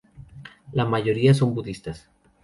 [0.71, 2.09] La mayoría son budistas.